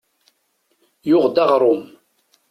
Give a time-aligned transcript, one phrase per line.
[1.09, 1.81] Yuɣ-d aɣrum.